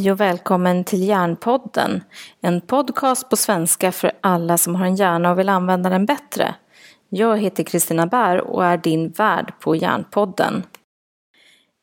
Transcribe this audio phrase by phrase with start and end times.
[0.00, 2.04] Hej och välkommen till Hjärnpodden.
[2.40, 6.54] En podcast på svenska för alla som har en hjärna och vill använda den bättre.
[7.08, 10.62] Jag heter Kristina Bär och är din värd på Hjärnpodden.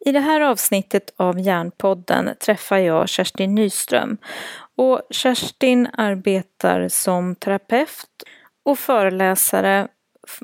[0.06, 4.18] I det här avsnittet av Hjärnpodden träffar jag Kerstin Nyström.
[4.76, 8.24] Och Kerstin arbetar som terapeut
[8.66, 9.88] och föreläsare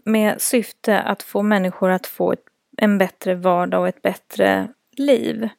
[0.06, 2.36] med syfte att få människor att få
[2.78, 4.68] en bättre vardag och ett bättre
[4.98, 5.50] liv.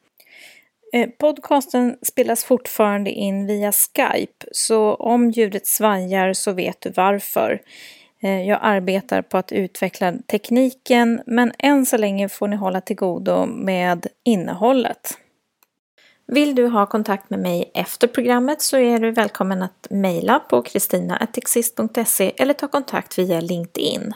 [0.94, 7.62] Eh, podcasten spelas fortfarande in via Skype, så om ljudet svajar så vet du varför.
[8.22, 12.96] Eh, jag arbetar på att utveckla tekniken, men än så länge får ni hålla till
[12.96, 15.18] godo med innehållet.
[16.26, 20.62] Vill du ha kontakt med mig efter programmet så är du välkommen att mejla på
[20.62, 24.14] kristina.exist.se eller ta kontakt via LinkedIn.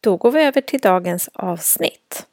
[0.00, 2.26] Då går vi över till dagens avsnitt.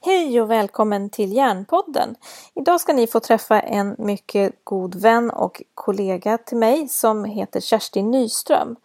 [0.00, 2.14] Hej och välkommen till Järnpodden.
[2.54, 7.60] Idag ska ni få träffa en mycket god vän och kollega till mig som heter
[7.60, 8.76] Kerstin Nyström.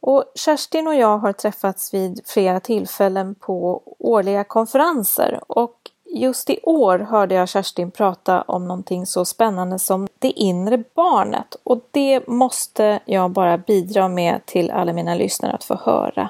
[0.00, 5.74] Och Kerstin och jag har träffats vid flera tillfällen på årliga konferenser och
[6.04, 11.56] just i år hörde jag Kerstin prata om någonting så spännande som det inre barnet
[11.64, 16.28] och det måste jag bara bidra med till alla mina lyssnare att få höra.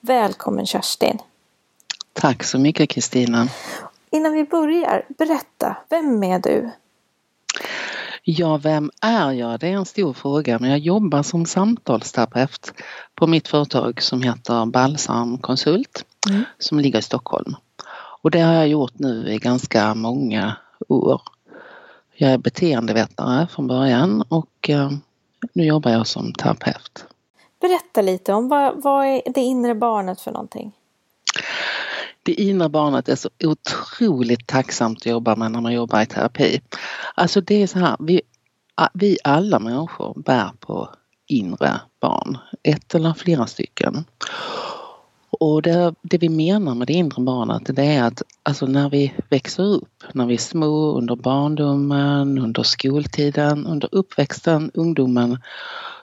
[0.00, 1.18] Välkommen Kerstin!
[2.12, 3.48] Tack så mycket Kristina.
[4.10, 6.70] Innan vi börjar, berätta, vem är du?
[8.22, 9.60] Ja, vem är jag?
[9.60, 12.72] Det är en stor fråga men jag jobbar som samtalsterapeut
[13.14, 16.44] på mitt företag som heter Balsam Konsult mm.
[16.58, 17.54] som ligger i Stockholm.
[18.22, 20.56] Och det har jag gjort nu i ganska många
[20.88, 21.22] år.
[22.14, 24.90] Jag är beteendevetare från början och eh,
[25.52, 27.04] nu jobbar jag som terapeut.
[27.60, 30.72] Berätta lite om vad, vad är det inre barnet för någonting?
[32.22, 36.60] Det inre barnet är så otroligt tacksamt att jobba med när man jobbar i terapi.
[37.14, 38.20] Alltså det är så här, vi,
[38.94, 40.88] vi alla människor bär på
[41.26, 44.04] inre barn, ett eller flera stycken.
[45.30, 49.14] Och det, det, vi menar med det inre barnet det är att alltså när vi
[49.28, 55.38] växer upp, när vi är små, under barndomen, under skoltiden, under uppväxten, ungdomen,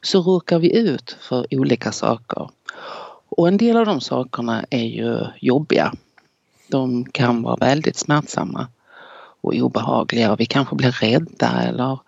[0.02, 2.50] så råkar vi ut för olika saker.
[3.30, 5.94] Och en del av de sakerna är ju jobbiga.
[6.68, 8.68] De kan vara väldigt smärtsamma
[9.42, 12.00] och obehagliga och vi kanske blir rädda eller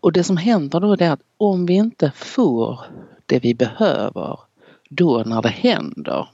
[0.00, 2.80] och det som händer då är att om vi inte får
[3.26, 4.38] det vi behöver
[4.88, 6.28] då när det händer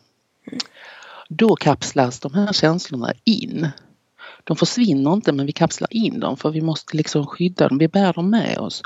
[1.28, 3.68] då kapslas de här känslorna in.
[4.44, 7.88] De försvinner inte men vi kapslar in dem för vi måste liksom skydda dem, vi
[7.88, 8.82] bär dem med oss.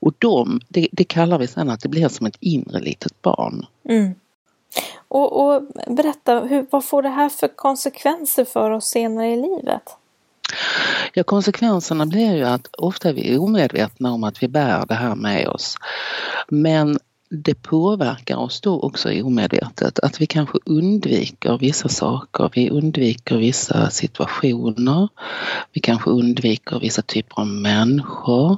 [0.00, 3.66] Och de, det, det kallar vi sen att det blir som ett inre litet barn.
[3.88, 4.14] Mm.
[5.08, 9.96] Och, och berätta, hur, vad får det här för konsekvenser för oss senare i livet?
[11.12, 15.14] Ja, konsekvenserna blir ju att ofta är vi omedvetna om att vi bär det här
[15.14, 15.76] med oss.
[16.48, 16.98] Men
[17.34, 23.90] det påverkar oss då också omedvetet att vi kanske undviker vissa saker, vi undviker vissa
[23.90, 25.08] situationer,
[25.72, 28.56] vi kanske undviker vissa typer av människor.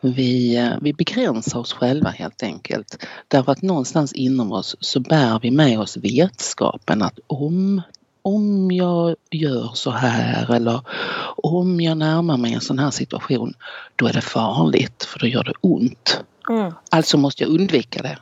[0.00, 5.40] Vi, eh, vi begränsar oss själva helt enkelt därför att någonstans inom oss så bär
[5.42, 7.82] vi med oss vetskapen att om
[8.22, 10.80] om jag gör så här eller
[11.36, 13.54] om jag närmar mig en sån här situation,
[13.96, 16.24] då är det farligt för då gör det ont.
[16.50, 16.72] Mm.
[16.90, 18.18] Alltså måste jag undvika det.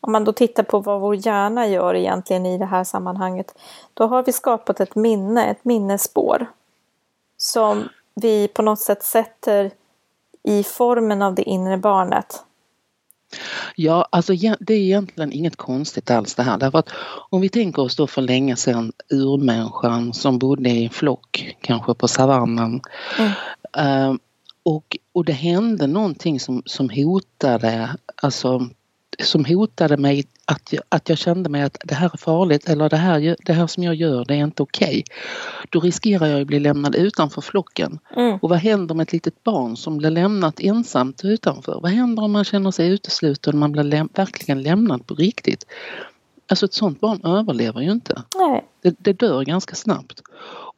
[0.00, 3.54] Om man då tittar på vad vår hjärna gör egentligen i det här sammanhanget,
[3.94, 6.46] då har vi skapat ett minne, ett minnesspår
[7.36, 9.70] som vi på något sätt sätter
[10.42, 12.44] i formen av det inre barnet.
[13.76, 16.58] Ja, alltså det är egentligen inget konstigt alls det här.
[16.58, 16.88] Därför att
[17.30, 21.94] om vi tänker oss då för länge sedan urmänniskan som bodde i en flock, kanske
[21.94, 22.80] på savannen.
[23.18, 24.18] Mm.
[24.64, 28.68] Och, och det hände någonting som, som hotade, alltså
[29.22, 32.88] som hotade mig att jag, att jag kände mig att det här är farligt eller
[32.88, 34.88] det här, det här som jag gör det är inte okej.
[34.88, 35.02] Okay.
[35.70, 37.98] Då riskerar jag att bli lämnad utanför flocken.
[38.16, 38.38] Mm.
[38.42, 41.80] Och vad händer med ett litet barn som blir lämnat ensamt utanför?
[41.82, 45.66] Vad händer om man känner sig utesluten och man blir läm verkligen lämnad på riktigt?
[46.48, 48.22] Alltså ett sånt barn överlever ju inte.
[48.38, 48.64] Nej.
[48.84, 50.22] Det, det dör ganska snabbt.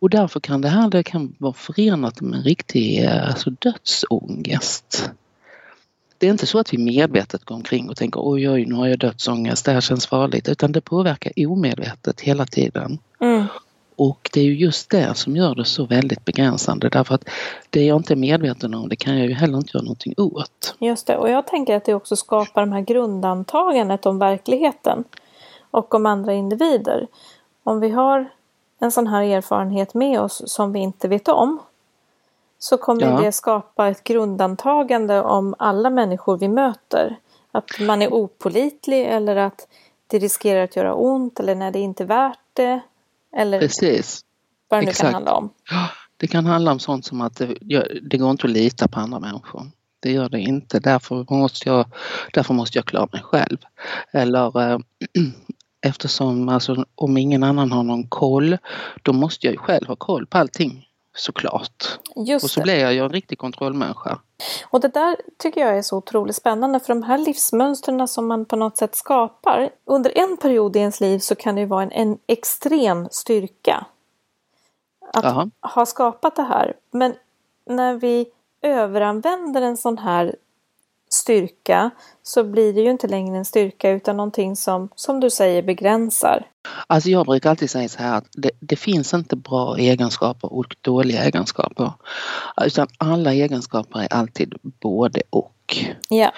[0.00, 5.10] Och därför kan det här det kan vara förenat med en riktig eh, alltså, dödsångest.
[6.18, 8.86] Det är inte så att vi medvetet går omkring och tänker oj oj nu har
[8.86, 12.98] jag dödsångest, det här känns farligt utan det påverkar omedvetet hela tiden.
[13.20, 13.44] Mm.
[13.96, 17.28] Och det är ju just det som gör det så väldigt begränsande därför att
[17.70, 20.76] det jag inte är medveten om det kan jag ju heller inte göra någonting åt.
[20.78, 25.04] Just det, och jag tänker att det också skapar de här grundantagandet om verkligheten
[25.70, 27.06] och om andra individer.
[27.66, 28.30] Om vi har
[28.78, 31.58] en sån här erfarenhet med oss som vi inte vet om
[32.58, 33.20] så kommer ja.
[33.20, 37.16] det skapa ett grundantagande om alla människor vi möter.
[37.52, 39.68] Att man är opolitlig eller att
[40.06, 42.80] det riskerar att göra ont eller när det inte är värt det.
[43.36, 44.20] Eller Precis.
[44.68, 45.06] vad det nu Exakt.
[45.06, 45.50] kan handla om.
[46.16, 47.54] Det kan handla om sånt som att det,
[48.02, 49.62] det går inte att lita på andra människor.
[50.00, 50.80] Det gör det inte.
[50.80, 51.86] Därför måste jag,
[52.32, 53.58] därför måste jag klara mig själv.
[54.12, 54.78] Eller äh,
[55.86, 58.58] eftersom alltså, om ingen annan har någon koll,
[59.02, 61.98] då måste jag ju själv ha koll på allting såklart.
[62.16, 62.64] Just och så det.
[62.64, 64.18] blir jag ju en riktig kontrollmänniska.
[64.70, 68.44] Och det där tycker jag är så otroligt spännande för de här livsmönstren som man
[68.44, 69.70] på något sätt skapar.
[69.84, 73.86] Under en period i ens liv så kan det ju vara en, en extrem styrka
[75.12, 75.50] att Aha.
[75.60, 76.76] ha skapat det här.
[76.90, 77.14] Men
[77.66, 78.26] när vi
[78.62, 80.36] överanvänder en sån här
[81.10, 81.90] styrka
[82.22, 86.46] så blir det ju inte längre en styrka utan någonting som, som du säger, begränsar.
[86.86, 90.76] Alltså jag brukar alltid säga så här att det, det, finns inte bra egenskaper och
[90.80, 91.92] dåliga egenskaper.
[92.64, 95.76] Utan alla egenskaper är alltid både och.
[96.08, 96.32] Ja.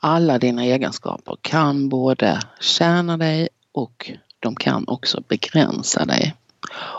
[0.00, 4.10] Alla dina egenskaper kan både tjäna dig och
[4.40, 6.34] de kan också begränsa dig.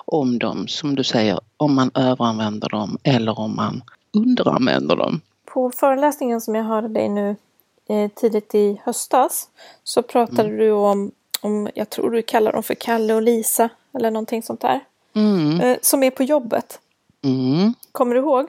[0.06, 3.84] Om de, som du säger, om man överanvänder dem eller om man
[4.14, 5.22] underanvänder dem.
[5.54, 7.36] På föreläsningen som jag hörde dig nu
[7.90, 9.50] eh, tidigt i höstas
[9.84, 10.58] så pratade mm.
[10.58, 11.12] du om,
[11.42, 14.80] om, jag tror du kallar dem för Kalle och Lisa eller någonting sånt där.
[15.16, 15.62] Mm.
[15.62, 16.80] Eh, som är på jobbet.
[17.24, 17.74] Mm.
[17.92, 18.48] Kommer du ihåg?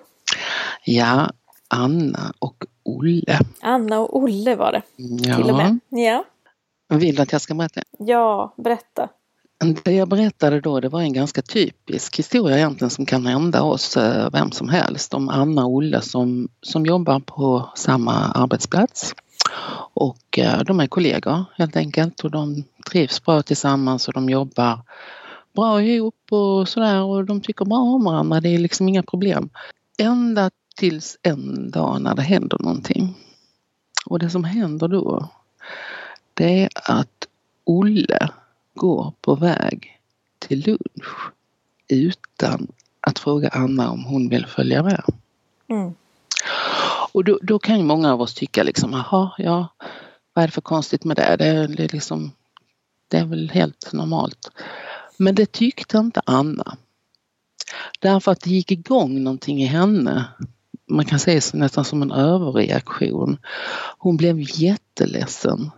[0.84, 1.30] Ja,
[1.68, 3.38] Anna och Olle.
[3.60, 4.82] Anna och Olle var det.
[4.96, 5.36] Ja.
[5.36, 5.78] Till och med.
[5.88, 6.24] Ja.
[6.88, 7.82] Vill du att jag ska berätta?
[7.98, 9.08] Ja, berätta.
[9.62, 13.96] Det jag berättade då det var en ganska typisk historia egentligen som kan hända oss
[13.96, 19.14] eh, vem som helst om Anna och Olle som, som jobbar på samma arbetsplats.
[19.94, 24.80] Och eh, de är kollegor helt enkelt och de trivs bra tillsammans och de jobbar
[25.54, 28.40] bra ihop och sådär och de tycker bra om varandra.
[28.40, 29.50] Det är liksom inga problem.
[29.98, 33.14] Ända tills en dag när det händer någonting.
[34.06, 35.28] Och det som händer då
[36.34, 37.28] det är att
[37.64, 38.28] Olle
[38.74, 40.00] går på väg
[40.38, 41.32] till lunch
[41.88, 42.66] utan
[43.00, 45.04] att fråga Anna om hon vill följa med.
[45.68, 45.94] Mm.
[47.12, 49.68] Och då, då, kan ju många av oss tycka liksom, jaha, ja,
[50.32, 51.36] vad är det för konstigt med det?
[51.38, 52.32] Det är, liksom,
[53.08, 54.50] det är väl helt normalt.
[55.16, 56.76] Men det tyckte inte Anna.
[58.00, 60.24] Därför att det gick igång någonting i henne.
[60.88, 63.38] Man kan säga nästan som en överreaktion.
[63.98, 65.70] Hon blev jätteledsen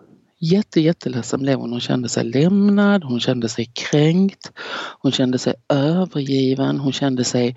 [0.44, 1.70] jätte, jätteledsen blev hon.
[1.70, 4.52] Hon kände sig lämnad, hon kände sig kränkt,
[5.00, 7.56] hon kände sig övergiven, hon kände sig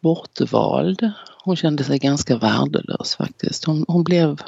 [0.00, 1.12] bortvald.
[1.44, 3.64] Hon kände sig ganska värdelös faktiskt.
[3.64, 4.42] Hon, hon blev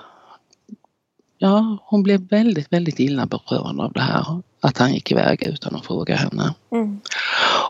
[1.38, 4.42] Ja, hon blev väldigt, väldigt illa berörd av det här.
[4.60, 6.54] Att han gick iväg utan att fråga henne.
[6.72, 7.00] Mm.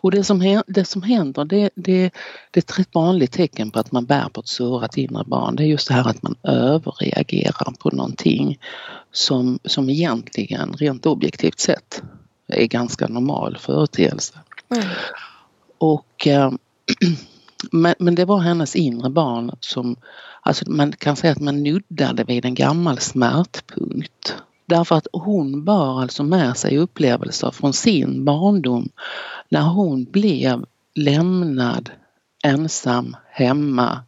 [0.01, 2.11] Och det som, det som händer det, det,
[2.51, 5.57] det är ett rätt vanligt tecken på att man bär på ett sårat inre barn.
[5.57, 8.59] Det är just det här att man överreagerar på någonting
[9.15, 12.03] som, som egentligen rent objektivt sett
[12.47, 14.35] är ganska normal företeelse.
[14.71, 14.87] Mm.
[15.79, 16.53] Och, äh,
[17.73, 19.97] men, men det var hennes inre barn som,
[20.43, 24.37] alltså man kan säga att man nuddade vid en gammal smärtpunkt.
[24.67, 28.89] Därför att hon bar alltså med sig upplevelser från sin barndom
[29.49, 31.91] när hon blev lämnad
[32.45, 33.99] ensam hemma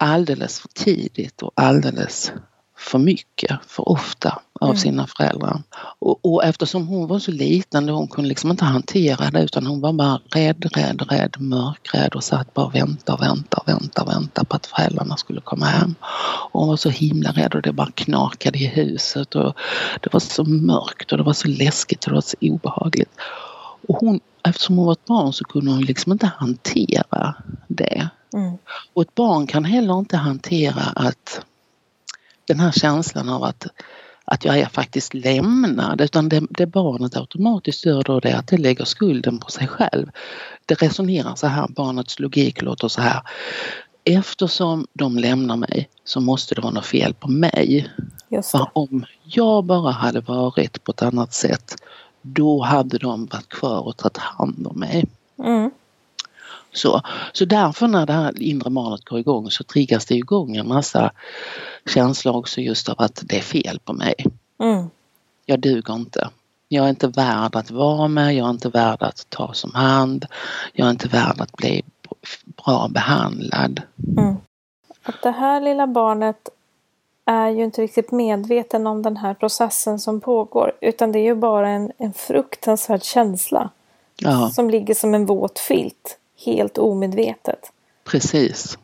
[0.00, 2.32] alldeles för tidigt och alldeles
[2.80, 4.78] för mycket, för ofta av mm.
[4.78, 5.62] sina föräldrar.
[5.98, 9.80] Och, och, eftersom hon var så liten hon kunde liksom inte hantera det utan hon
[9.80, 14.10] var bara rädd, rädd, rädd, mörkrädd och satt bara och väntade och väntade och väntade
[14.10, 15.94] och väntade på att föräldrarna skulle komma hem.
[16.50, 19.54] Och hon var så himla rädd och det bara knakade i huset och
[20.00, 23.10] det var så mörkt och det var så läskigt och det var så obehagligt.
[23.88, 27.34] Och hon, eftersom hon var ett barn så kunde hon liksom inte hantera
[27.68, 28.08] det.
[28.34, 28.58] Mm.
[28.94, 31.44] Och ett barn kan heller inte hantera att
[32.50, 33.66] den här känslan av att,
[34.24, 38.56] att jag är faktiskt lämnad utan det, det barnet automatiskt gör då det att det
[38.56, 40.10] lägger skulden på sig själv.
[40.66, 43.20] Det resonerar så här, barnets logik låter så här.
[44.04, 47.90] Eftersom de lämnar mig så måste det vara något fel på mig.
[48.50, 51.74] För om jag bara hade varit på ett annat sätt
[52.22, 55.04] då hade de varit kvar och tagit hand om mig.
[55.44, 55.70] Mm.
[56.72, 57.00] Så,
[57.32, 61.12] så därför när det här inre barnet går igång så triggas det igång en massa
[61.86, 64.14] känslor också just av att det är fel på mig.
[64.60, 64.90] Mm.
[65.46, 66.30] Jag duger inte.
[66.68, 70.26] Jag är inte värd att vara med, jag är inte värd att ta som hand,
[70.72, 71.82] jag är inte värd att bli
[72.64, 73.82] bra behandlad.
[74.18, 74.36] Mm.
[75.02, 76.48] Att det här lilla barnet
[77.24, 81.34] är ju inte riktigt medveten om den här processen som pågår utan det är ju
[81.34, 83.70] bara en, en fruktansvärd känsla
[84.20, 87.72] Ja, som ligger som en våt filt, helt omedvetet.
[88.04, 88.78] precis.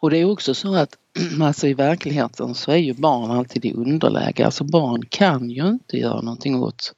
[0.00, 0.96] Och det är också så att
[1.42, 4.44] alltså i verkligheten så är ju barn alltid i underläge.
[4.44, 6.92] Alltså barn kan ju inte göra någonting åt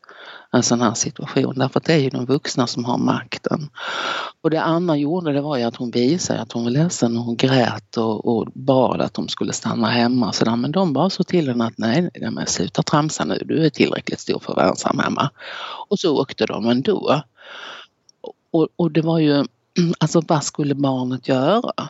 [0.53, 3.71] en sån här situation därför att det är ju de vuxna som har makten.
[4.41, 7.25] Och det Anna gjorde det var ju att hon visade att hon var ledsen och
[7.25, 10.33] hon grät och, och bad att de skulle stanna hemma.
[10.33, 10.57] Så där.
[10.57, 13.71] Men de bara så till henne att nej, nej men sluta tramsa nu, du är
[13.71, 15.31] tillräckligt stor för att vara ensam hemma.
[15.88, 17.23] Och så åkte de ändå.
[18.50, 19.45] Och, och det var ju,
[19.99, 21.88] alltså vad skulle barnet göra?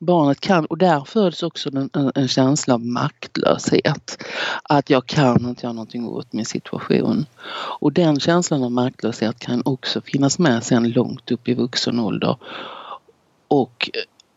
[0.00, 4.24] Barnet kan, och där föds också en, en, känsla av maktlöshet.
[4.62, 7.26] Att jag kan inte göra någonting åt min situation.
[7.80, 12.36] Och den känslan av maktlöshet kan också finnas med sen långt upp i vuxen ålder.
[13.48, 13.90] Och,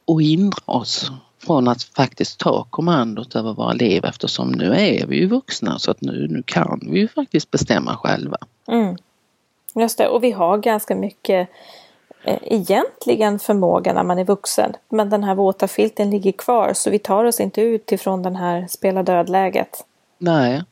[0.06, 1.12] och hindra oss
[1.46, 5.92] från att faktiskt ta kommandot över våra liv eftersom nu är vi ju vuxna så
[5.92, 8.38] att nu, nu kan vi ju faktiskt bestämma själva.
[8.68, 8.96] Mm.
[9.76, 11.50] Just det, och vi har ganska mycket
[12.24, 14.74] eh, egentligen förmåga när man är vuxen.
[14.90, 18.36] Men den här våta filten ligger kvar så vi tar oss inte ut ifrån den
[18.36, 19.86] här spela död-läget.
[20.18, 20.64] Nej,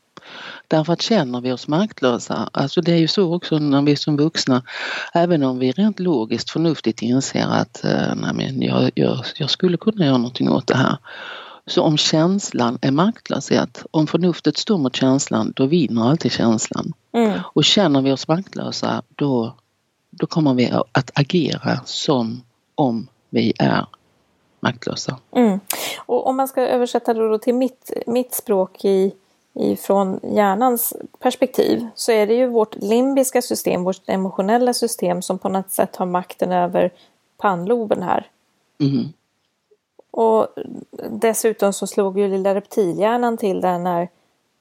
[0.68, 4.18] därför att känner vi oss maktlösa, alltså det är ju så också när vi som
[4.18, 4.64] vuxna,
[5.14, 9.78] även om vi rent logiskt förnuftigt inser att eh, nej men jag, jag, jag skulle
[9.78, 10.98] kunna göra någonting åt det här.
[11.66, 16.94] Så om känslan är maktlöshet, om förnuftet står mot känslan, då vinner alltid känslan.
[17.12, 17.40] Mm.
[17.54, 19.56] Och känner vi oss maktlösa, då,
[20.10, 22.42] då kommer vi att agera som
[22.76, 23.86] om vi är
[24.60, 25.18] maktlösa.
[25.36, 25.60] Mm.
[25.98, 29.14] Och om man ska översätta det då till mitt, mitt språk i,
[29.54, 35.40] i, från hjärnans perspektiv så är det ju vårt limbiska system, vårt emotionella system som
[35.40, 36.92] på något sätt har makten över
[37.38, 38.28] pannloben här.
[38.80, 39.14] Mm.
[40.12, 40.48] Och
[41.10, 44.10] dessutom så slog ju lilla reptilhjärnan till där när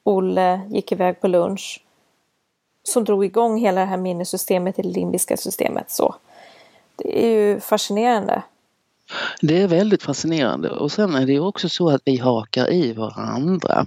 [0.04, 1.84] Olle gick iväg på lunch.
[2.82, 5.90] Som drog igång hela det här minnessystemet i det limbiska systemet.
[5.90, 6.14] Så
[6.96, 8.42] det är ju fascinerande.
[9.40, 12.92] Det är väldigt fascinerande och sen är det ju också så att vi hakar i
[12.92, 13.86] varandra.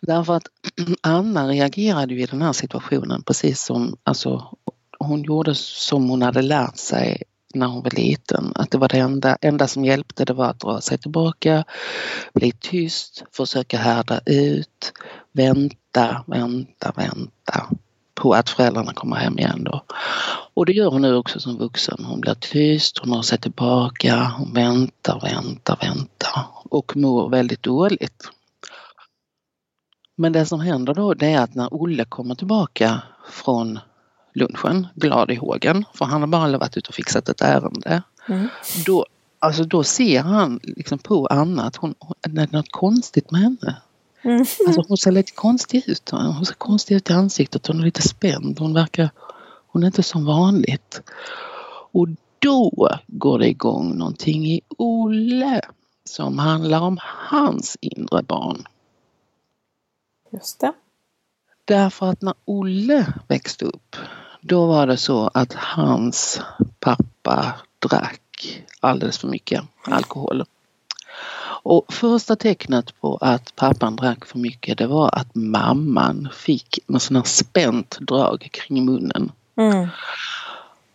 [0.00, 0.46] Därför att
[1.00, 4.56] Anna reagerade ju i den här situationen precis som alltså,
[4.98, 7.22] hon gjorde som hon hade lärt sig
[7.54, 8.52] när hon var liten.
[8.54, 11.64] Att det var det enda, enda som hjälpte det var att dra sig tillbaka,
[12.34, 14.92] bli tyst, försöka härda ut,
[15.32, 17.68] vänta, vänta, vänta
[18.14, 19.84] på att föräldrarna kommer hem igen då.
[20.54, 22.04] Och det gör hon nu också som vuxen.
[22.04, 28.30] Hon blir tyst, hon drar sig tillbaka, hon väntar, väntar, väntar och mår väldigt dåligt.
[30.16, 33.78] Men det som händer då det är att när Olle kommer tillbaka från
[34.32, 38.02] lunchen, glad i hågen, för han har bara varit ute och fixat ett ärende.
[38.28, 38.48] Mm.
[38.86, 39.06] Då,
[39.38, 43.76] alltså då ser han liksom på Anna att hon, det är något konstigt med henne.
[44.22, 44.40] Mm.
[44.66, 46.10] Alltså hon ser lite konstig ut.
[46.10, 47.66] Hon ser konstig ut i ansiktet.
[47.66, 48.58] Hon är lite spänd.
[48.58, 49.10] Hon verkar...
[49.72, 51.02] Hon är inte som vanligt.
[51.92, 52.08] Och
[52.38, 55.60] då går det igång någonting i Olle
[56.04, 58.64] som handlar om hans inre barn.
[60.32, 60.72] Just det.
[61.64, 63.96] Därför att när Olle växte upp
[64.40, 66.40] då var det så att hans
[66.80, 70.44] pappa drack alldeles för mycket alkohol.
[71.62, 77.00] Och första tecknet på att pappan drack för mycket det var att mamman fick en
[77.00, 79.32] sån här spänt drag kring munnen.
[79.56, 79.88] Mm.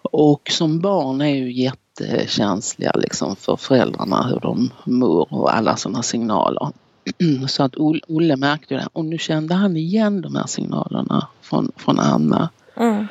[0.02, 6.04] Och som barn är ju jättekänsliga liksom för föräldrarna hur de mår och alla sådana
[6.04, 6.72] signaler.
[7.48, 7.75] Så att
[8.08, 12.50] Olle märkte det och nu kände han igen de här signalerna från, från Anna.
[12.75, 13.08] Mm.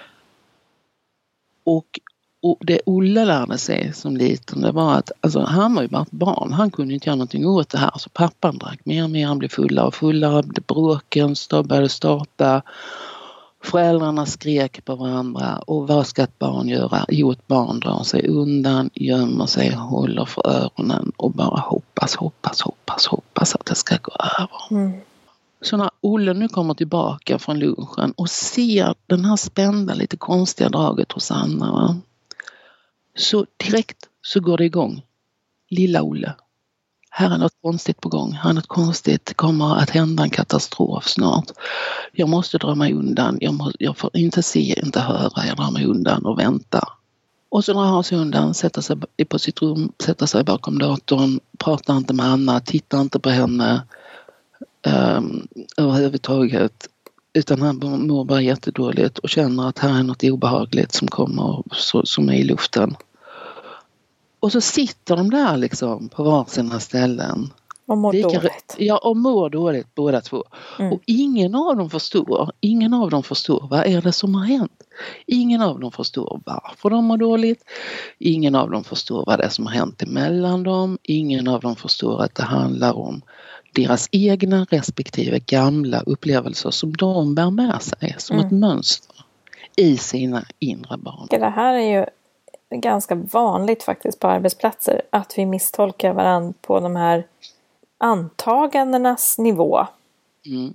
[1.64, 2.00] Och,
[2.42, 6.02] och det Olle lärde sig som liten det var att alltså, han var ju bara
[6.02, 6.52] ett barn.
[6.52, 7.92] Han kunde inte göra någonting åt det här.
[7.97, 9.26] Så pappan drack mer och mer.
[9.26, 10.42] Han blev fullare och fullare.
[10.66, 12.62] Bråken började starta.
[13.64, 17.04] Föräldrarna skrek på varandra och vad ska ett barn göra?
[17.09, 22.61] Jo, ett barn drar sig undan, gömmer sig, håller för öronen och bara hoppas, hoppas,
[22.61, 24.83] hoppas, hoppas att det ska gå över.
[24.83, 25.00] Mm.
[25.64, 30.68] Så när Olle nu kommer tillbaka från lunchen och ser den här spända, lite konstiga
[30.68, 31.73] draget hos Anna.
[31.73, 31.97] Va?
[33.16, 35.02] Så direkt så går det igång.
[35.71, 36.35] Lilla Olle.
[37.11, 40.30] här är något konstigt på gång, här är något konstigt, det kommer att hända en
[40.30, 41.50] katastrof snart.
[42.12, 45.71] Jag måste dra mig undan, jag, må, jag får inte se, inte höra, jag drar
[45.71, 46.88] mig undan och väntar.
[47.49, 48.97] Och så drar han sig undan, sätter sig
[49.28, 53.83] på sitt rum, sätter sig bakom datorn, pratar inte med Anna, tittar inte på henne
[54.87, 56.88] um, överhuvudtaget.
[57.33, 61.62] Utan han mår bara jättedåligt och känner att här är något obehagligt som kommer
[62.05, 62.97] som är i luften.
[64.41, 67.50] Och så sitter de där liksom på varsina ställen.
[67.87, 68.76] Och mår Lika, dåligt.
[68.79, 70.45] Ja, och mår dåligt båda två.
[70.79, 70.93] Mm.
[70.93, 74.83] Och ingen av dem förstår, ingen av dem förstår vad är det som har hänt.
[75.26, 77.64] Ingen av dem förstår varför de mår dåligt.
[78.19, 80.99] Ingen av dem förstår vad det är som har hänt emellan dem.
[81.03, 83.23] Ingen av dem förstår att det handlar om
[83.75, 88.47] deras egna respektive gamla upplevelser som de bär med sig som mm.
[88.47, 89.16] ett mönster
[89.76, 91.26] i sina inre barn.
[91.31, 92.07] Det här är ju
[92.78, 97.26] ganska vanligt faktiskt på arbetsplatser att vi misstolkar varandra på de här
[97.99, 99.87] antagandenas nivå.
[100.47, 100.75] Mm.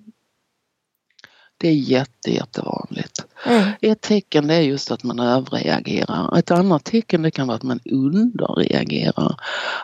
[1.62, 3.25] Det är jätte, jättevanligt.
[3.46, 3.72] Mm.
[3.82, 6.38] Ett tecken är just att man överreagerar.
[6.38, 9.36] Ett annat tecken det kan vara att man underreagerar.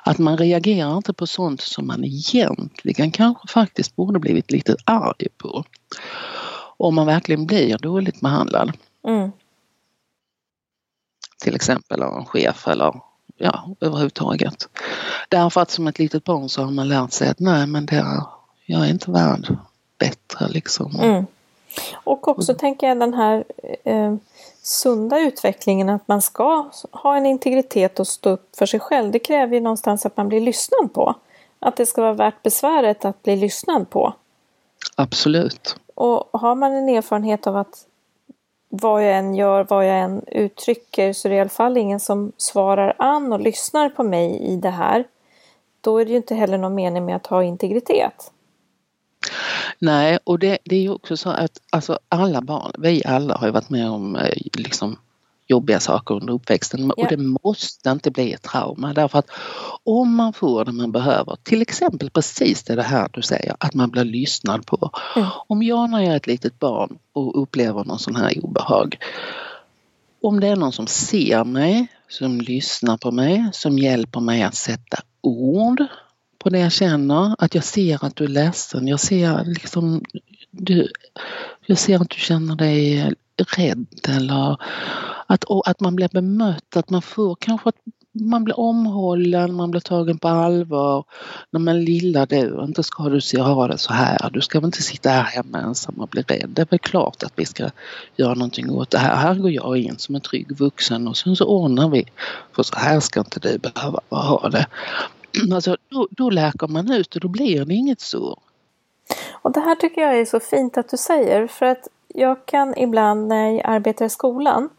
[0.03, 5.27] Att man reagerar inte på sånt som man egentligen kanske faktiskt borde blivit lite arg
[5.37, 5.63] på.
[6.77, 8.71] Om man verkligen blir dåligt behandlad.
[9.07, 9.31] Mm.
[11.43, 13.01] Till exempel av en chef eller
[13.37, 14.69] ja, överhuvudtaget.
[15.29, 17.95] Därför att som ett litet barn så har man lärt sig att nej men det
[17.95, 18.23] är,
[18.65, 19.57] jag är inte värd
[19.99, 20.95] bättre liksom.
[20.99, 21.25] Mm.
[21.93, 22.59] Och också mm.
[22.59, 23.43] tänker jag den här
[23.83, 24.15] eh,
[24.61, 29.11] sunda utvecklingen att man ska ha en integritet och stå upp för sig själv.
[29.11, 31.15] Det kräver ju någonstans att man blir lyssnad på.
[31.59, 34.13] Att det ska vara värt besväret att bli lyssnad på.
[34.95, 35.75] Absolut.
[35.95, 37.85] Och har man en erfarenhet av att
[38.69, 41.99] vad jag än gör, vad jag än uttrycker så är det i alla fall ingen
[41.99, 45.03] som svarar an och lyssnar på mig i det här.
[45.81, 48.31] Då är det ju inte heller någon mening med att ha integritet.
[49.79, 53.47] Nej, och det, det är ju också så att alltså alla barn, vi alla har
[53.47, 54.97] ju varit med om eh, liksom
[55.47, 57.03] jobbiga saker under uppväxten ja.
[57.03, 59.29] och det måste inte bli ett trauma därför att
[59.83, 63.89] om man får det man behöver, till exempel precis det här du säger, att man
[63.89, 64.91] blir lyssnad på.
[65.15, 65.27] Mm.
[65.47, 68.97] Om jag när jag är ett litet barn och upplever någon sån här obehag,
[70.21, 74.55] om det är någon som ser mig, som lyssnar på mig, som hjälper mig att
[74.55, 75.83] sätta ord
[76.45, 80.03] på det jag känner, att jag ser att du är ledsen, jag ser liksom
[80.51, 80.87] du,
[81.65, 83.13] jag ser att du känner dig
[83.57, 84.57] rädd eller
[85.27, 87.75] att, att man blir bemött, att man får kanske att
[88.11, 91.03] man blir omhållen, man blir tagen på allvar.
[91.51, 94.29] När man lilla du, inte ska du ha det så här.
[94.33, 96.49] Du ska väl inte sitta här hemma ensam och bli rädd.
[96.49, 97.69] Det är väl klart att vi ska
[98.15, 99.15] göra någonting åt det här.
[99.15, 102.05] Här går jag in som en trygg vuxen och sen så ordnar vi.
[102.55, 104.67] För så här ska inte du behöva ha det.
[105.53, 108.39] Alltså, då, då läker man ut och då blir det inget så.
[109.31, 112.77] Och det här tycker jag är så fint att du säger för att jag kan
[112.77, 114.69] ibland när jag arbetar i skolan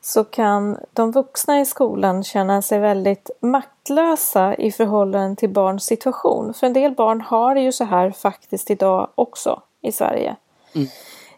[0.00, 6.54] så kan de vuxna i skolan känna sig väldigt maktlösa i förhållande till barns situation.
[6.54, 10.36] För en del barn har det ju så här faktiskt idag också i Sverige.
[10.74, 10.88] Mm.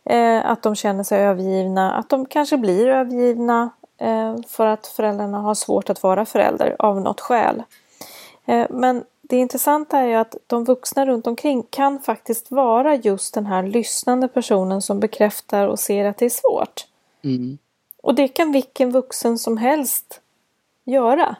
[0.05, 5.39] Eh, att de känner sig övergivna, att de kanske blir övergivna eh, för att föräldrarna
[5.39, 7.63] har svårt att vara förälder av något skäl.
[8.47, 13.47] Eh, men det intressanta är att de vuxna runt omkring kan faktiskt vara just den
[13.47, 16.87] här lyssnande personen som bekräftar och ser att det är svårt.
[17.25, 17.59] Mm.
[18.03, 20.21] Och det kan vilken vuxen som helst
[20.85, 21.37] göra.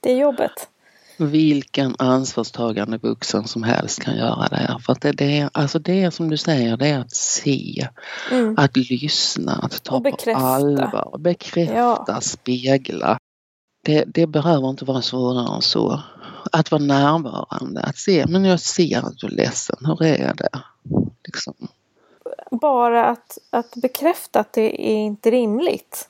[0.00, 0.68] Det är jobbet.
[1.16, 4.78] Vilken ansvarstagande vuxen som helst kan göra det.
[4.86, 7.88] För att det, det, alltså det är som du säger, det är att se,
[8.30, 8.54] mm.
[8.58, 11.74] att lyssna, att ta på allvar, bekräfta,
[12.06, 12.20] ja.
[12.20, 13.18] spegla.
[13.84, 16.02] Det, det behöver inte vara svårare än så.
[16.52, 20.62] Att vara närvarande, att se, men jag ser att du är ledsen, hur är det?
[21.24, 21.54] Liksom.
[22.50, 26.08] Bara att, att bekräfta att det är inte rimligt.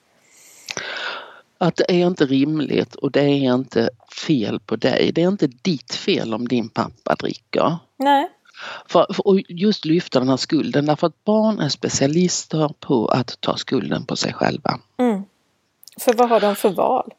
[1.59, 3.91] Att det är inte rimligt och det är inte
[4.27, 5.13] fel på dig.
[5.15, 7.77] Det är inte ditt fel om din pappa dricker.
[7.97, 8.31] Nej.
[8.87, 13.41] För, för, och just lyfta den här skulden därför att barn är specialister på att
[13.41, 14.79] ta skulden på sig själva.
[14.99, 15.23] Mm.
[16.01, 17.13] För vad har de för val?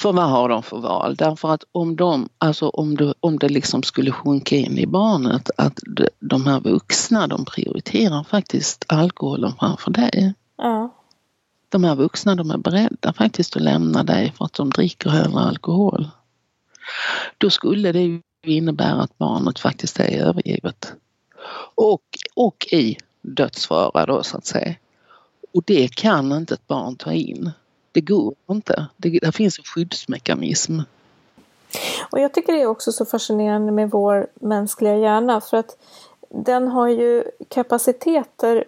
[0.00, 1.14] För vad har de för val?
[1.16, 5.50] Därför att om, de, alltså om, det, om det liksom skulle sjunka in i barnet
[5.56, 5.78] att
[6.18, 10.34] de här vuxna de prioriterar faktiskt alkoholen framför dig.
[10.56, 10.94] Ja.
[11.68, 15.40] De här vuxna de är beredda faktiskt att lämna dig för att de dricker hellre
[15.40, 16.08] alkohol.
[17.38, 20.92] Då skulle det ju innebära att barnet faktiskt är övergivet.
[21.74, 24.74] Och, och i dödsfara då så att säga.
[25.54, 27.50] Och det kan inte ett barn ta in.
[27.92, 28.86] Det går inte.
[28.96, 30.80] Det, det finns en skyddsmekanism.
[32.12, 35.76] Och jag tycker det är också så fascinerande med vår mänskliga hjärna för att
[36.28, 38.64] den har ju kapaciteter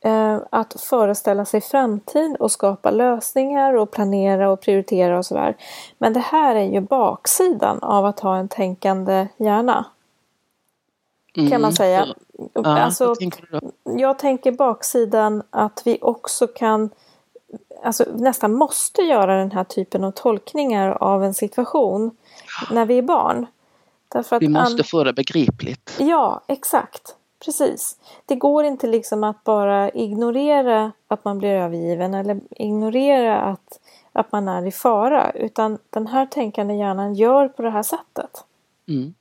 [0.00, 5.56] eh, att föreställa sig framtid och skapa lösningar och planera och prioritera och sådär.
[5.98, 9.84] Men det här är ju baksidan av att ha en tänkande hjärna.
[11.36, 11.50] Mm.
[11.50, 12.06] Kan man säga.
[12.52, 16.90] Ja, alltså, tänker jag tänker baksidan att vi också kan
[17.82, 22.16] alltså, nästan måste göra den här typen av tolkningar av en situation
[22.70, 23.46] när vi är barn.
[24.40, 25.96] vi måste få det begripligt.
[25.98, 27.14] Ja, exakt.
[27.44, 27.96] Precis.
[28.26, 33.80] Det går inte liksom att bara ignorera att man blir övergiven eller ignorera att,
[34.12, 35.30] att man är i fara.
[35.30, 38.44] Utan den här tänkande hjärnan gör på det här sättet.
[38.88, 39.14] Mm.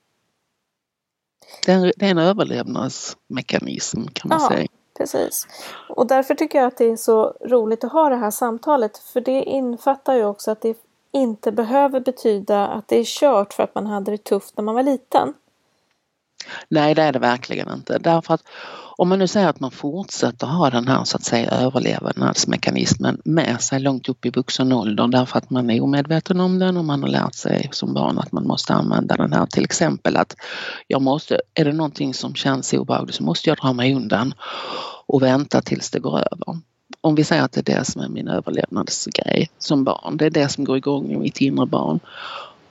[1.65, 4.67] Det, är, det är en överlevnadsmekanism kan man ja, säga.
[4.97, 5.47] Precis.
[5.89, 8.97] Och därför tycker jag att det är så roligt att ha det här samtalet.
[8.97, 10.77] För det infattar ju också att det
[11.11, 14.75] inte behöver betyda att det är kört för att man hade det tufft när man
[14.75, 15.33] var liten.
[16.69, 17.97] Nej, det är det verkligen inte.
[17.97, 18.43] Därför att
[18.97, 23.61] om man nu säger att man fortsätter ha den här så att säga överlevnadsmekanismen med
[23.61, 27.01] sig långt upp i vuxen ålder därför att man är omedveten om den och man
[27.01, 29.45] har lärt sig som barn att man måste använda den här.
[29.45, 30.35] Till exempel att
[30.87, 34.33] jag måste, är det någonting som känns obehagligt så måste jag dra mig undan
[35.05, 36.59] och vänta tills det går över.
[37.01, 40.29] Om vi säger att det är det som är min överlevnadsgrej som barn, det är
[40.29, 41.99] det som går igång i mitt inre barn.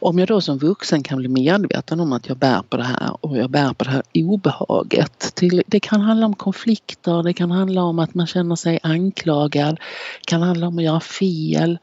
[0.01, 3.17] Om jag då som vuxen kan bli medveten om att jag bär på det här
[3.21, 5.35] och jag bär på det här obehaget.
[5.35, 9.75] Till, det kan handla om konflikter, det kan handla om att man känner sig anklagad,
[10.21, 11.79] det kan handla om att göra fel.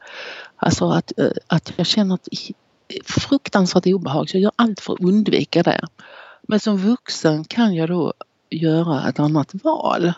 [0.56, 2.30] Alltså att, eh, att jag känner ett
[3.04, 5.80] fruktansvärt obehag så jag gör allt för att undvika det.
[6.42, 8.12] Men som vuxen kan jag då
[8.50, 10.12] göra ett annat val.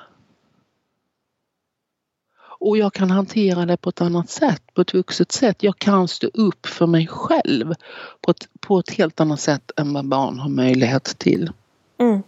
[2.58, 5.62] Och jag kan hantera det på ett annat sätt, på ett vuxet sätt.
[5.62, 7.74] Jag kan stå upp för mig själv
[8.20, 11.50] på ett, på ett helt annat sätt än vad barn har möjlighet till.
[11.98, 12.22] Mm.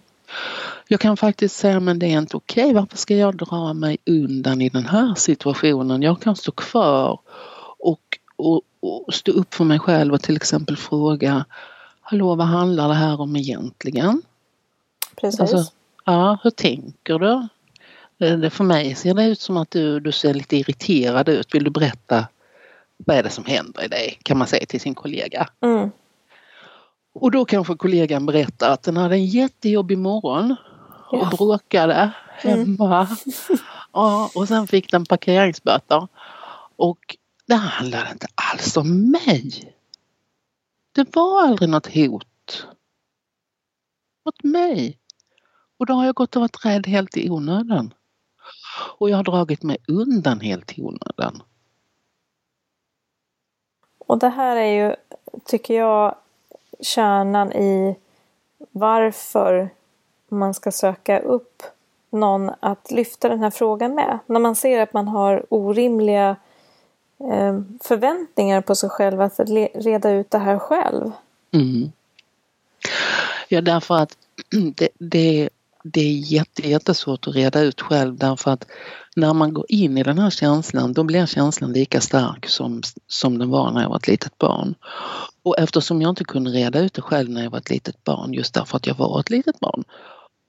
[0.89, 2.65] Jag kan faktiskt säga men det är inte okej.
[2.65, 2.75] Okay.
[2.75, 6.03] Varför ska jag dra mig undan i den här situationen?
[6.03, 7.21] Jag kan stå kvar
[7.79, 11.45] och, och, och stå upp för mig själv och till exempel fråga
[12.11, 14.23] Hallå, vad handlar det här om egentligen?
[15.21, 15.41] Precis.
[15.41, 15.73] Alltså,
[16.05, 17.49] ja, hur tänker du?
[18.19, 21.55] Det, för mig ser det ut som att du, du ser lite irriterad ut.
[21.55, 22.27] Vill du berätta
[22.97, 24.19] vad är det som händer i dig?
[24.23, 25.49] Kan man säga till sin kollega.
[25.61, 25.91] Mm.
[27.15, 30.57] Och då kanske kollegan berättar att den hade en jättejobbig morgon
[31.11, 31.31] och ja.
[31.37, 33.05] bråkade hemma.
[33.05, 33.17] Mm.
[33.93, 36.09] ja, och sen fick den parkeringsböter.
[36.77, 39.75] Och det handlade inte alls om mig.
[40.93, 42.67] Det var aldrig något hot
[44.25, 44.99] mot mig.
[45.79, 47.95] Och då har jag gått och varit rädd helt i onödan.
[48.99, 51.43] Och jag har dragit mig undan helt i onödan.
[53.99, 54.95] Och det här är ju,
[55.45, 56.15] tycker jag,
[56.81, 57.97] kärnan i
[58.71, 59.71] varför
[60.29, 61.63] man ska söka upp
[62.11, 64.19] någon att lyfta den här frågan med.
[64.27, 66.37] När man ser att man har orimliga
[67.19, 69.41] eh, förväntningar på sig själv att
[69.75, 71.13] reda ut det här själv.
[71.51, 71.93] Mm.
[73.49, 74.17] Ja, därför att
[74.77, 75.49] det, det,
[75.85, 78.67] det är jätte, jättesvårt att reda ut själv därför att
[79.17, 83.39] när man går in i den här känslan då blir känslan lika stark som, som
[83.39, 84.75] den var när jag var ett litet barn.
[85.43, 88.33] Och eftersom jag inte kunde reda ut det själv när jag var ett litet barn
[88.33, 89.85] just därför att jag var ett litet barn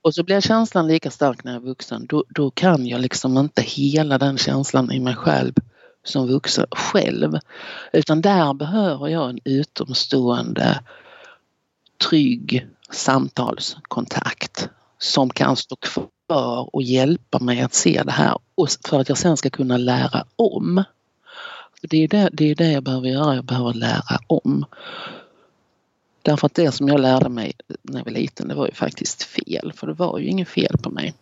[0.01, 3.37] och så blir känslan lika stark när jag är vuxen då, då kan jag liksom
[3.37, 5.53] inte hela den känslan i mig själv
[6.03, 7.39] som vuxen själv.
[7.93, 10.79] Utan där behöver jag en utomstående
[12.09, 18.99] trygg samtalskontakt som kan stå kvar och hjälpa mig att se det här och för
[18.99, 20.83] att jag sen ska kunna lära om.
[21.81, 24.65] Det är det, det är det jag behöver göra, jag behöver lära om.
[26.21, 29.23] Därför att det som jag lärde mig när jag var liten det var ju faktiskt
[29.23, 31.13] fel, för det var ju inget fel på mig.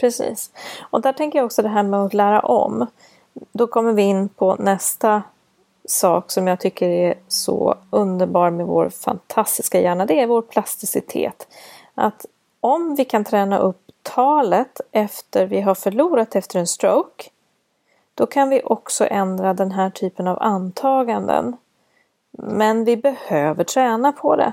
[0.00, 0.50] Precis.
[0.90, 2.86] Och där tänker jag också det här med att lära om.
[3.52, 5.22] Då kommer vi in på nästa
[5.88, 10.06] sak som jag tycker är så underbar med vår fantastiska hjärna.
[10.06, 11.48] Det är vår plasticitet.
[11.94, 12.26] Att
[12.62, 17.24] om vi kan träna upp talet efter vi har förlorat efter en stroke,
[18.14, 21.56] då kan vi också ändra den här typen av antaganden.
[22.38, 24.52] Men vi behöver träna på det.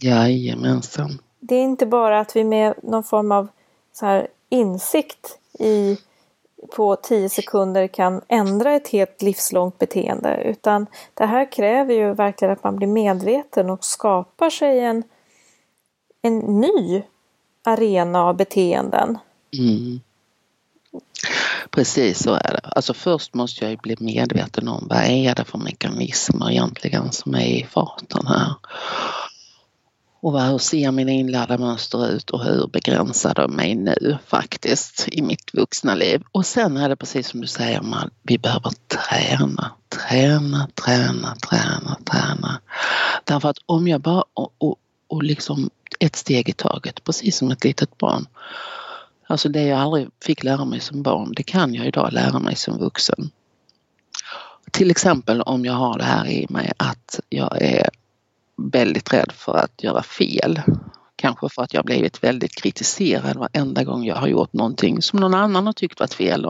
[0.00, 1.18] Jajamensan.
[1.40, 3.48] Det är inte bara att vi med någon form av
[3.92, 5.98] så här insikt i
[6.76, 12.52] på tio sekunder kan ändra ett helt livslångt beteende utan det här kräver ju verkligen
[12.52, 15.02] att man blir medveten och skapar sig en,
[16.22, 17.02] en ny
[17.66, 19.18] arena av beteenden.
[19.58, 20.00] Mm.
[21.70, 22.60] Precis så är det.
[22.62, 27.34] Alltså först måste jag ju bli medveten om vad är det för mekanismer egentligen som
[27.34, 28.54] är i farten här.
[30.20, 35.08] Och vad, hur ser mina inlärda mönster ut och hur begränsar de mig nu faktiskt
[35.08, 36.22] i mitt vuxna liv?
[36.32, 41.96] Och sen är det precis som du säger, man, vi behöver träna, träna, träna, träna,
[42.04, 42.60] träna.
[43.24, 44.76] Därför att om jag bara, och, och,
[45.08, 48.26] och liksom ett steg i taget, precis som ett litet barn.
[49.26, 52.56] Alltså det jag aldrig fick lära mig som barn, det kan jag idag lära mig
[52.56, 53.30] som vuxen.
[54.70, 57.88] Till exempel om jag har det här i mig att jag är
[58.56, 60.60] väldigt rädd för att göra fel.
[61.16, 65.34] Kanske för att jag blivit väldigt kritiserad varenda gång jag har gjort någonting som någon
[65.34, 66.42] annan har tyckt varit fel.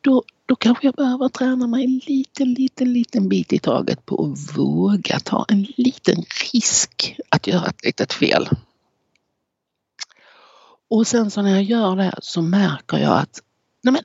[0.00, 4.24] Då, då, kanske jag behöver träna mig en liten, liten, liten bit i taget på
[4.24, 8.48] att våga ta en liten risk att göra ett litet fel.
[10.88, 13.42] Och sen så när jag gör det så märker jag att
[13.82, 14.02] nej men,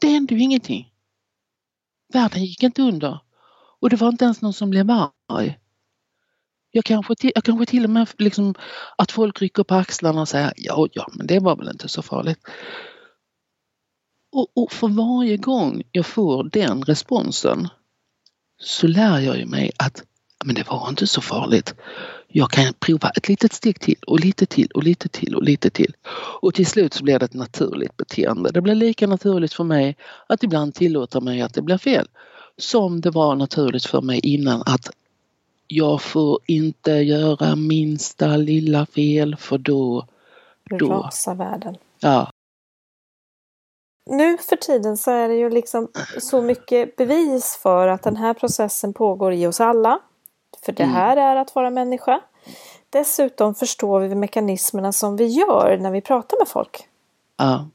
[0.00, 0.92] det hände ju ingenting.
[2.12, 3.20] Världen gick inte under.
[3.80, 5.58] Och det var inte ens någon som blev arg.
[6.70, 8.54] Jag kanske, till, jag kanske till och med liksom
[8.98, 12.02] att folk rycker på axlarna och säger ja, ja, men det var väl inte så
[12.02, 12.40] farligt.
[14.36, 17.68] Och, och för varje gång jag får den responsen
[18.60, 20.02] så lär jag ju mig att
[20.44, 21.74] men det var inte så farligt.
[22.28, 25.70] Jag kan prova ett litet steg till och lite till och lite till och lite
[25.70, 25.94] till.
[26.42, 28.50] Och till slut så blir det ett naturligt beteende.
[28.50, 29.96] Det blir lika naturligt för mig
[30.26, 32.08] att ibland tillåta mig att det blir fel
[32.56, 34.90] som det var naturligt för mig innan att
[35.66, 40.06] jag får inte göra minsta lilla fel för då...
[40.78, 41.76] då rasar världen.
[42.00, 42.30] Ja.
[44.06, 45.88] Nu för tiden så är det ju liksom
[46.18, 49.98] så mycket bevis för att den här processen pågår i oss alla.
[50.64, 50.94] För det mm.
[50.94, 52.20] här är att vara människa.
[52.90, 56.88] Dessutom förstår vi mekanismerna som vi gör när vi pratar med folk.
[57.36, 57.68] Ja.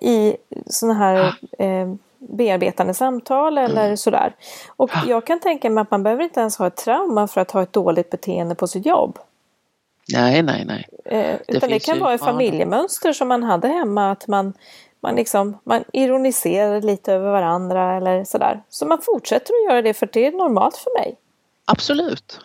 [0.00, 3.96] I sådana här eh, bearbetande samtal eller mm.
[3.96, 4.34] sådär.
[4.76, 7.50] Och jag kan tänka mig att man behöver inte ens ha ett trauma för att
[7.50, 9.18] ha ett dåligt beteende på sitt jobb.
[10.12, 10.88] Nej, nej, nej.
[11.04, 14.52] Eh, utan det kan vara ett familjemönster som man hade hemma, att man,
[15.04, 18.62] man, liksom, man ironiserar lite över varandra eller sådär.
[18.68, 21.18] Så man fortsätter att göra det för det är normalt för mig.
[21.64, 22.40] Absolut.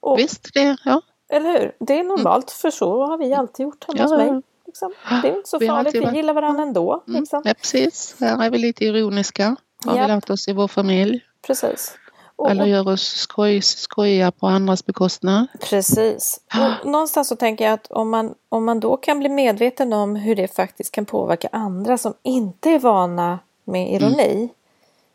[0.00, 1.02] Och, Visst, det, ja.
[1.28, 1.72] Eller hur?
[1.78, 2.60] Det är normalt mm.
[2.60, 4.42] för så har vi alltid gjort hemma ja, hos mig.
[4.66, 4.92] Liksom.
[5.22, 7.02] Det är inte så vi farligt, vi gillar varandra ändå.
[7.08, 7.42] Mm, liksom.
[7.44, 9.56] Ja, precis, här är vi lite ironiska.
[9.84, 11.20] Har vi lärt oss i vår familj.
[11.46, 11.98] Precis.
[12.40, 15.46] Och, Eller gör oss skoj, skojiga på andras bekostnad.
[15.60, 16.40] Precis.
[16.54, 20.16] Och någonstans så tänker jag att om man, om man då kan bli medveten om
[20.16, 24.48] hur det faktiskt kan påverka andra som inte är vana med ironi.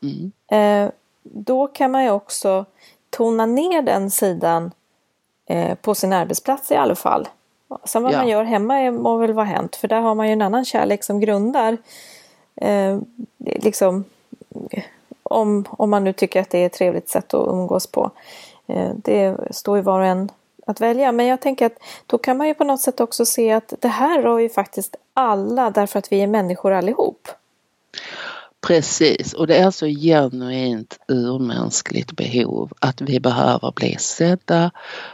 [0.03, 0.31] Mm.
[0.49, 0.85] Mm.
[0.85, 0.91] Eh,
[1.23, 2.65] då kan man ju också
[3.09, 4.71] tona ner den sidan
[5.49, 7.27] eh, på sin arbetsplats i alla fall.
[7.83, 8.17] Sen vad ja.
[8.17, 11.03] man gör hemma må väl vara hänt för där har man ju en annan kärlek
[11.03, 11.77] som grundar.
[12.55, 12.99] Eh,
[13.37, 14.03] liksom,
[15.29, 18.11] om, om man nu tycker att det är ett trevligt sätt att umgås på.
[18.67, 20.31] Eh, det står ju var och en
[20.67, 21.11] att välja.
[21.11, 23.87] Men jag tänker att då kan man ju på något sätt också se att det
[23.87, 27.27] här rör ju faktiskt alla därför att vi är människor allihop.
[28.67, 34.71] Precis, och det är så genuint urmänskligt behov att vi behöver bli sedda,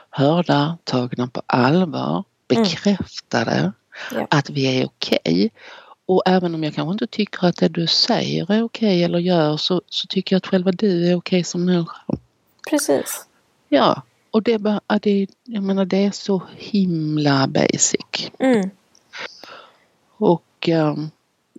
[0.09, 2.63] hörda, tagna på allvar Mm.
[2.63, 3.71] bekräftade mm.
[4.11, 4.27] ja.
[4.29, 5.19] att vi är okej.
[5.25, 5.49] Okay.
[6.11, 9.19] Och även om jag kanske inte tycker att det du säger är okej okay eller
[9.19, 11.97] gör så, så tycker jag att själva du är okej okay som människa.
[12.69, 13.25] Precis.
[13.69, 14.57] Ja, och det,
[15.01, 18.31] det, jag menar, det är så himla basic.
[18.39, 18.69] Mm.
[20.17, 21.11] Och um,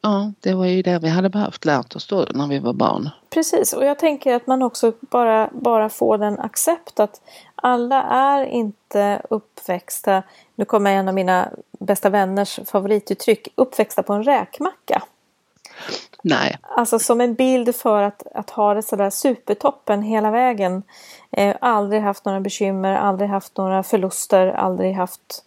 [0.02, 3.10] ja, det var ju det vi hade behövt lärt oss då när vi var barn.
[3.30, 7.20] Precis, och jag tänker att man också bara, bara får den accept att
[7.54, 10.22] alla är inte uppväxta,
[10.62, 11.48] nu kommer en av mina
[11.78, 15.02] bästa vänners favorituttryck, uppväxta på en räkmacka.
[16.22, 16.58] Nej.
[16.62, 20.82] Alltså som en bild för att, att ha det sådär supertoppen hela vägen.
[21.30, 25.44] Eh, aldrig haft några bekymmer, aldrig haft några förluster, aldrig haft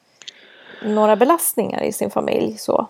[0.84, 2.58] några belastningar i sin familj.
[2.58, 2.88] Så.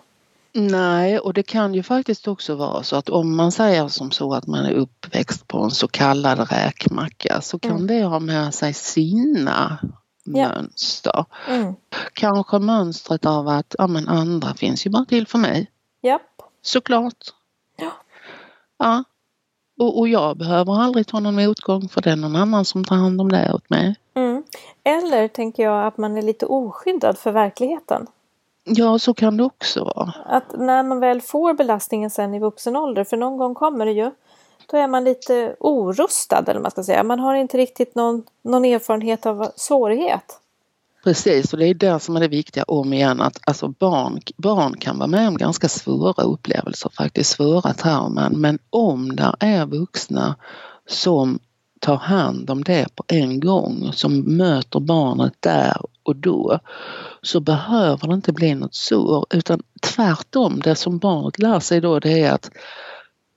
[0.52, 4.34] Nej, och det kan ju faktiskt också vara så att om man säger som så
[4.34, 7.86] att man är uppväxt på en så kallad räkmacka så kan mm.
[7.86, 9.78] det ha med sig sina
[10.26, 10.48] ja.
[10.48, 11.24] mönster.
[11.48, 11.74] Mm.
[12.12, 15.70] Kanske mönstret av att ja, men andra finns ju bara till för mig.
[16.02, 16.42] Japp.
[16.62, 17.32] Såklart.
[17.76, 17.92] Ja.
[18.78, 19.04] Ja.
[19.80, 22.96] Och, och jag behöver aldrig ta någon motgång för det är någon annan som tar
[22.96, 23.96] hand om det åt mig.
[24.14, 24.42] Mm.
[24.84, 28.06] Eller tänker jag att man är lite oskyddad för verkligheten.
[28.64, 30.14] Ja, så kan det också vara.
[30.26, 33.92] Att när man väl får belastningen sen i vuxen ålder, för någon gång kommer det
[33.92, 34.10] ju,
[34.70, 37.02] då är man lite orustad eller man ska säga.
[37.02, 40.40] Man har inte riktigt någon, någon erfarenhet av svårighet.
[41.04, 44.76] Precis, och det är det som är det viktiga om igen att alltså barn, barn
[44.76, 48.32] kan vara med om ganska svåra upplevelser, faktiskt svåra trauman.
[48.40, 50.36] Men om där är vuxna
[50.86, 51.38] som
[51.80, 56.58] tar hand om det på en gång, som möter barnet där och då,
[57.22, 61.98] så behöver det inte bli något sår utan tvärtom, det som barnet lär sig då
[61.98, 62.50] det är att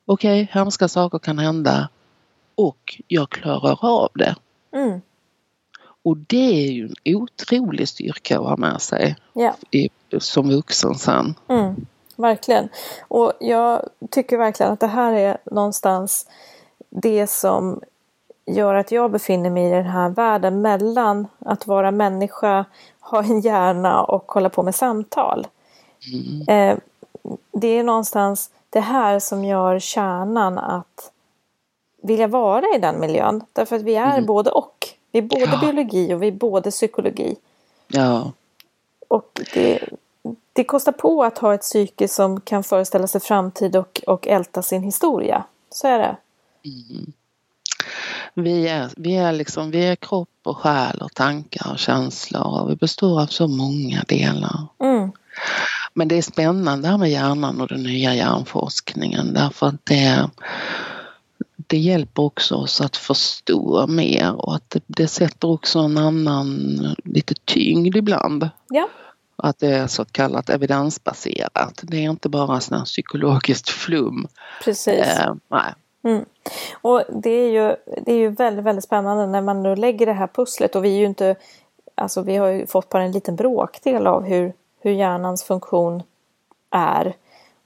[0.10, 1.89] okej, okay, hemska saker kan hända
[2.56, 4.36] och jag klarar av det.
[4.72, 5.02] Mm.
[6.04, 9.56] Och det är ju en otrolig styrka att ha med sig ja.
[9.72, 11.36] i, som vuxen sen.
[11.48, 12.69] Mm, verkligen.
[13.08, 16.28] Och jag tycker verkligen att det här är någonstans
[16.89, 17.82] det som
[18.45, 22.65] gör att jag befinner mig i den här världen mellan att vara människa,
[23.00, 25.48] ha en hjärna och hålla på med samtal.
[26.13, 26.48] Mm.
[26.48, 26.78] Eh,
[27.52, 31.12] det är någonstans det här som gör kärnan att
[32.03, 33.43] vilja vara i den miljön.
[33.53, 34.25] Därför att vi är mm.
[34.25, 34.88] både och.
[35.12, 35.60] Vi är både ja.
[35.62, 37.36] biologi och vi är både psykologi.
[37.88, 38.32] Ja.
[39.08, 39.89] Och det,
[40.53, 44.62] det kostar på att ha ett psyke som kan föreställa sig framtid och, och älta
[44.62, 45.43] sin historia.
[45.69, 46.17] Så är det.
[46.65, 47.13] Mm.
[48.34, 52.69] Vi är, vi, är liksom, vi är kropp och själ och tankar och känslor och
[52.69, 54.67] vi består av så många delar.
[54.79, 55.12] Mm.
[55.93, 60.30] Men det är spännande här med hjärnan och den nya hjärnforskningen därför att det,
[61.56, 66.49] det hjälper också oss att förstå mer och att det, det sätter också en annan
[67.04, 68.49] lite tyngd ibland.
[68.69, 68.89] Ja.
[69.36, 71.80] Att det är så kallat evidensbaserat.
[71.84, 74.28] Det är inte bara sån psykologiskt flum.
[74.63, 75.19] Precis.
[75.19, 75.73] Eh, nej.
[76.04, 76.25] Mm.
[76.82, 77.75] Och det är, ju,
[78.06, 80.89] det är ju väldigt, väldigt spännande när man nu lägger det här pusslet och vi
[80.95, 81.36] är ju inte
[81.99, 86.04] Alltså vi har ju fått bara en liten bråkdel av hur, hur hjärnans funktion
[86.72, 87.15] är.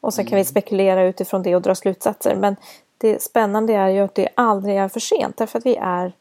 [0.01, 0.45] Och sen kan vi mm.
[0.45, 2.35] spekulera utifrån det och dra slutsatser.
[2.35, 2.55] Men
[2.97, 6.13] det spännande är ju att det aldrig är för sent därför att vi är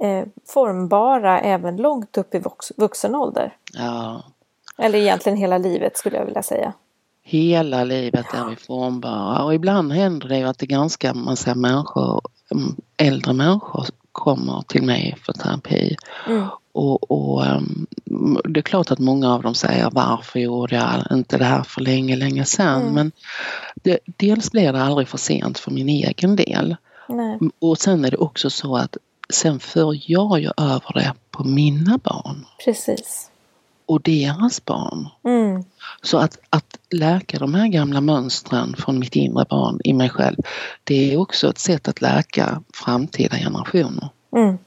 [0.00, 3.56] eh, formbara även långt upp i vux, vuxen ålder.
[3.72, 4.22] Ja.
[4.78, 6.72] Eller egentligen hela livet skulle jag vilja säga.
[7.22, 11.36] Hela livet är vi formbara och ibland händer det ju att det är ganska man
[11.36, 15.96] säger, människor, mm, äldre människor kommer till mig för terapi.
[16.28, 16.46] Mm.
[16.76, 17.86] Och, och, um,
[18.44, 21.80] det är klart att många av dem säger varför gjorde jag inte det här för
[21.80, 22.82] länge, länge sedan.
[22.82, 22.94] Mm.
[22.94, 23.12] Men
[23.74, 26.76] det, dels blir det aldrig för sent för min egen del.
[27.08, 27.38] Nej.
[27.58, 28.96] Och sen är det också så att
[29.30, 32.46] sen för jag ju över det på mina barn.
[32.64, 33.30] Precis.
[33.86, 35.08] Och deras barn.
[35.24, 35.64] Mm.
[36.02, 40.36] Så att, att läka de här gamla mönstren från mitt inre barn i mig själv,
[40.84, 44.08] det är också ett sätt att läka framtida generationer.
[44.36, 44.58] Mm.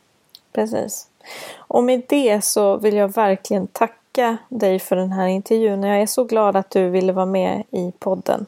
[0.53, 1.08] Precis.
[1.57, 5.83] Och med det så vill jag verkligen tacka dig för den här intervjun.
[5.83, 8.45] Jag är så glad att du ville vara med i podden.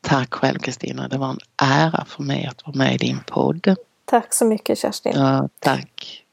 [0.00, 1.08] Tack själv Kristina.
[1.08, 3.76] Det var en ära för mig att vara med i din podd.
[4.04, 5.12] Tack så mycket Kerstin.
[5.16, 6.24] Ja, tack.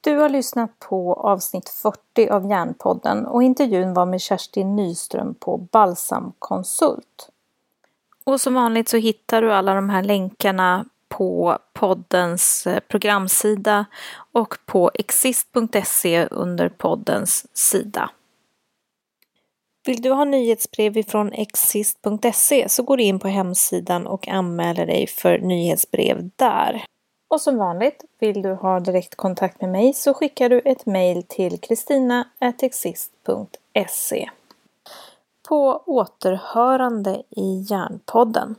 [0.00, 5.56] Du har lyssnat på avsnitt 40 av Järnpodden och intervjun var med Kerstin Nyström på
[5.56, 7.28] Balsam Konsult.
[8.24, 13.86] Och som vanligt så hittar du alla de här länkarna på poddens eh, programsida
[14.32, 18.10] och på exist.se under poddens sida.
[19.86, 25.06] Vill du ha nyhetsbrev ifrån exist.se så går du in på hemsidan och anmäler dig
[25.06, 26.84] för nyhetsbrev där.
[27.30, 31.60] Och som vanligt, vill du ha direktkontakt med mig så skickar du ett mejl till
[31.60, 34.30] kristina.exist.se.
[35.48, 38.56] På återhörande i Järnpodden.